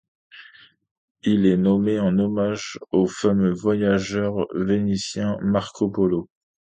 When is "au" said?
2.91-3.05